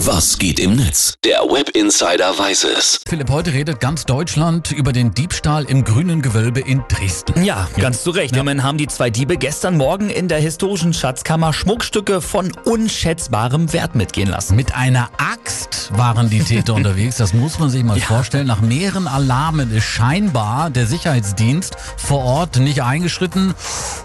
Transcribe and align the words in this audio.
Was 0.00 0.38
geht 0.38 0.60
im 0.60 0.76
Netz? 0.76 1.14
Der 1.24 1.38
Web 1.40 1.70
Insider 1.70 2.38
weiß 2.38 2.64
es. 2.64 3.00
Philipp, 3.08 3.30
heute 3.30 3.54
redet 3.54 3.80
ganz 3.80 4.04
Deutschland 4.04 4.70
über 4.70 4.92
den 4.92 5.14
Diebstahl 5.14 5.64
im 5.64 5.84
grünen 5.84 6.20
Gewölbe 6.20 6.60
in 6.60 6.84
Dresden. 6.88 7.42
Ja, 7.42 7.66
ganz 7.78 8.02
zu 8.02 8.10
Recht. 8.10 8.36
Immerhin 8.36 8.62
haben 8.62 8.76
die 8.76 8.88
zwei 8.88 9.08
Diebe 9.08 9.38
gestern 9.38 9.78
Morgen 9.78 10.10
in 10.10 10.28
der 10.28 10.38
historischen 10.38 10.92
Schatzkammer 10.92 11.54
Schmuckstücke 11.54 12.20
von 12.20 12.52
unschätzbarem 12.66 13.72
Wert 13.72 13.94
mitgehen 13.94 14.28
lassen. 14.28 14.54
Mit 14.54 14.74
einer 14.74 15.08
Axt 15.16 15.90
waren 15.96 16.28
die 16.28 16.40
Täter 16.40 16.74
unterwegs. 16.74 17.16
Das 17.16 17.32
muss 17.32 17.58
man 17.58 17.70
sich 17.70 17.82
mal 17.82 17.98
vorstellen. 17.98 18.46
Nach 18.46 18.60
mehreren 18.60 19.08
Alarmen 19.08 19.70
ist 19.74 19.84
scheinbar 19.84 20.68
der 20.68 20.86
Sicherheitsdienst 20.86 21.74
vor 21.96 22.22
Ort 22.22 22.56
nicht 22.56 22.82
eingeschritten. 22.82 23.54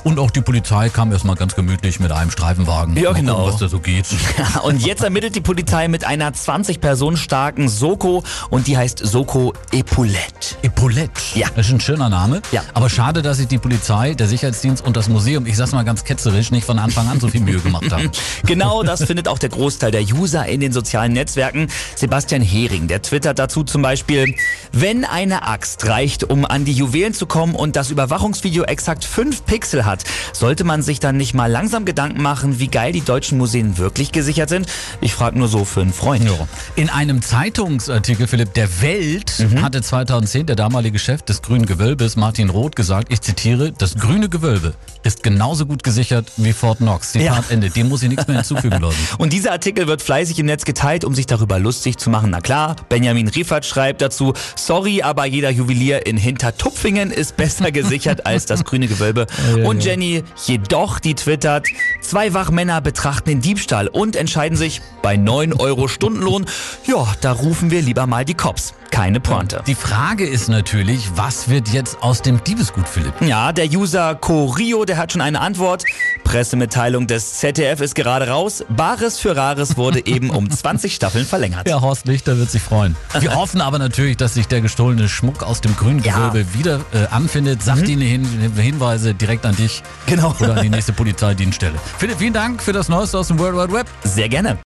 Und 0.05 0.19
auch 0.19 0.31
die 0.31 0.41
Polizei 0.41 0.87
kam 0.87 1.11
erstmal 1.11 1.35
ganz 1.35 1.53
gemütlich 1.53 1.99
mit 1.99 2.13
einem 2.13 2.31
Streifenwagen. 2.31 2.95
Ja, 2.95 3.01
Mal 3.01 3.07
gucken, 3.09 3.25
genau. 3.25 3.45
was 3.45 3.57
da 3.57 3.67
so 3.67 3.79
geht. 3.79 4.05
Ja, 4.37 4.61
und 4.61 4.81
jetzt 4.85 5.03
ermittelt 5.03 5.35
die 5.35 5.41
Polizei 5.41 5.80
mit 5.87 6.05
einer 6.05 6.33
20 6.33 6.81
Personen 6.81 7.17
starken 7.17 7.69
Soko 7.69 8.23
und 8.49 8.67
die 8.67 8.77
heißt 8.77 8.99
Soko 8.99 9.53
Epaulette. 9.71 10.55
Epaulette. 10.61 11.21
Ja. 11.35 11.47
Das 11.55 11.67
ist 11.67 11.73
ein 11.73 11.79
schöner 11.79 12.09
Name. 12.09 12.41
Ja. 12.51 12.63
Aber 12.73 12.89
schade, 12.89 13.21
dass 13.21 13.37
sich 13.37 13.47
die 13.47 13.57
Polizei, 13.57 14.13
der 14.13 14.27
Sicherheitsdienst 14.27 14.85
und 14.85 14.97
das 14.97 15.09
Museum, 15.09 15.45
ich 15.45 15.57
sag's 15.57 15.71
mal 15.71 15.83
ganz 15.83 16.03
ketzerisch, 16.03 16.51
nicht 16.51 16.65
von 16.65 16.79
Anfang 16.79 17.07
an 17.07 17.19
so 17.19 17.27
viel 17.27 17.41
Mühe 17.41 17.59
gemacht 17.59 17.91
haben. 17.91 18.11
Genau 18.45 18.83
das 18.83 19.03
findet 19.03 19.27
auch 19.27 19.39
der 19.39 19.49
Großteil 19.49 19.91
der 19.91 20.01
User 20.01 20.45
in 20.45 20.59
den 20.59 20.71
sozialen 20.71 21.13
Netzwerken. 21.13 21.67
Sebastian 21.95 22.41
Hering, 22.41 22.87
der 22.87 23.01
twittert 23.01 23.39
dazu 23.39 23.63
zum 23.63 23.81
Beispiel, 23.81 24.35
wenn 24.71 25.05
eine 25.05 25.47
Axt 25.47 25.85
reicht, 25.87 26.23
um 26.23 26.45
an 26.45 26.65
die 26.65 26.73
Juwelen 26.73 27.13
zu 27.13 27.25
kommen 27.25 27.55
und 27.55 27.75
das 27.75 27.91
Überwachungsvideo 27.91 28.63
exakt 28.63 29.05
5 29.05 29.45
Pixel 29.45 29.85
hat, 29.85 30.03
sollte 30.33 30.63
man 30.63 30.81
sich 30.81 30.99
dann 30.99 31.17
nicht 31.17 31.33
mal 31.33 31.51
langsam 31.51 31.85
Gedanken 31.85 32.21
machen, 32.21 32.59
wie 32.59 32.67
geil 32.67 32.91
die 32.91 33.01
deutschen 33.01 33.37
Museen 33.37 33.77
wirklich 33.77 34.11
gesichert 34.11 34.49
sind? 34.49 34.67
Ich 35.01 35.13
frage 35.13 35.37
nur 35.37 35.47
so 35.47 35.65
für 35.71 35.81
einen 35.81 35.93
Freund. 35.93 36.23
Ja. 36.25 36.31
In 36.75 36.89
einem 36.89 37.21
Zeitungsartikel, 37.21 38.27
Philipp, 38.27 38.53
der 38.53 38.81
Welt 38.81 39.33
Mhm. 39.39 39.61
hatte 39.61 39.81
2010 39.81 40.45
der 40.45 40.55
damalige 40.55 40.99
Chef 40.99 41.21
des 41.23 41.41
Grünen 41.41 41.65
Gewölbes, 41.65 42.15
Martin 42.15 42.49
Roth, 42.49 42.75
gesagt, 42.75 43.11
ich 43.11 43.21
zitiere, 43.21 43.71
das 43.71 43.95
grüne 43.95 44.29
Gewölbe 44.29 44.73
ist 45.03 45.23
genauso 45.23 45.65
gut 45.65 45.83
gesichert 45.83 46.31
wie 46.37 46.53
Fort 46.53 46.77
Knox. 46.79 47.13
Zitat 47.13 47.25
Ja. 47.25 47.43
Ende. 47.49 47.69
Dem 47.69 47.89
muss 47.89 48.03
ich 48.03 48.09
nichts 48.09 48.27
mehr 48.27 48.37
hinzufügen, 48.37 48.77
Leute. 48.81 48.95
Und 49.17 49.33
dieser 49.33 49.51
Artikel 49.51 49.87
wird 49.87 50.01
fleißig 50.01 50.37
im 50.39 50.45
Netz 50.45 50.65
geteilt, 50.65 51.03
um 51.05 51.15
sich 51.15 51.25
darüber 51.25 51.57
lustig 51.59 51.97
zu 51.97 52.09
machen. 52.09 52.29
Na 52.29 52.41
klar, 52.41 52.75
Benjamin 52.89 53.27
Riefert 53.27 53.65
schreibt 53.65 54.01
dazu, 54.01 54.33
sorry, 54.55 55.01
aber 55.01 55.25
jeder 55.25 55.49
Juwelier 55.49 56.05
in 56.05 56.17
Hintertupfingen 56.17 57.11
ist 57.11 57.37
besser 57.37 57.71
gesichert 57.71 58.25
als 58.25 58.45
das 58.45 58.63
grüne 58.63 58.87
Gewölbe. 58.87 59.27
ja, 59.57 59.65
Und. 59.67 59.81
Jenny, 59.83 60.23
jedoch, 60.45 60.99
die 60.99 61.15
twittert, 61.15 61.65
zwei 62.01 62.33
Wachmänner 62.33 62.81
betrachten 62.81 63.29
den 63.29 63.41
Diebstahl 63.41 63.87
und 63.87 64.15
entscheiden 64.15 64.55
sich 64.57 64.81
bei 65.01 65.17
9 65.17 65.53
Euro 65.61 65.87
Stundenlohn, 65.87 66.45
ja, 66.85 67.07
da 67.21 67.31
rufen 67.31 67.71
wir 67.71 67.81
lieber 67.81 68.07
mal 68.07 68.25
die 68.25 68.33
Cops. 68.33 68.73
Keine 68.89 69.21
Pointe. 69.21 69.63
Die 69.67 69.75
Frage 69.75 70.27
ist 70.27 70.49
natürlich, 70.49 71.11
was 71.15 71.47
wird 71.47 71.69
jetzt 71.69 72.03
aus 72.03 72.21
dem 72.21 72.43
Diebesgut, 72.43 72.89
Philipp? 72.89 73.13
Ja, 73.21 73.53
der 73.53 73.67
User 73.69 74.15
Corio, 74.15 74.83
der 74.83 74.97
hat 74.97 75.13
schon 75.13 75.21
eine 75.21 75.39
Antwort. 75.39 75.85
Pressemitteilung 76.25 77.07
des 77.07 77.35
ZDF 77.39 77.79
ist 77.79 77.95
gerade 77.95 78.27
raus. 78.27 78.65
Bares 78.67 79.17
für 79.19 79.35
Rares 79.35 79.77
wurde 79.77 80.05
eben 80.05 80.29
um 80.29 80.49
20 80.49 80.93
Staffeln 80.93 81.25
verlängert. 81.25 81.69
Ja, 81.69 81.79
Horst 81.79 82.05
Lichter 82.05 82.37
wird 82.37 82.51
sich 82.51 82.61
freuen. 82.61 82.97
Wir 83.19 83.33
hoffen 83.35 83.61
aber 83.61 83.79
natürlich, 83.79 84.17
dass 84.17 84.33
sich 84.33 84.47
der 84.47 84.59
gestohlene 84.59 85.07
Schmuck 85.07 85.43
aus 85.43 85.61
dem 85.61 85.75
grünen 85.77 86.03
Ja. 86.03 86.29
Gewölbe 86.29 86.53
wieder 86.53 86.81
äh, 86.93 87.07
anfindet. 87.11 87.63
Sagt 87.63 87.87
die 87.87 87.95
Hin 87.95 88.25
Hinweise 88.57 89.13
direkt 89.13 89.45
an 89.45 89.55
dich 89.55 89.83
Genau. 90.05 90.35
oder 90.39 90.57
an 90.57 90.63
die 90.63 90.69
nächste 90.69 90.91
Polizeidienststelle. 90.91 91.75
Philipp, 91.97 92.17
vielen 92.17 92.33
Dank 92.33 92.61
für 92.61 92.73
das 92.73 92.89
Neueste 92.89 93.17
aus 93.19 93.27
dem 93.29 93.39
World 93.39 93.55
Wide 93.57 93.73
Web. 93.73 93.87
Sehr 94.03 94.27
gerne. 94.27 94.57